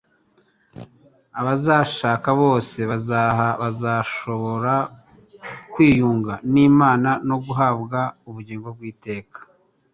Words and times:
Abazanshaka 1.39 2.29
bose 2.41 2.77
bazashobora 3.61 4.73
kwiyunga 5.73 6.33
n'Imana 6.51 7.09
no 7.27 7.37
guhabwa 7.45 7.99
ubugingo 8.29 8.67
bw'iteka. 8.77 9.39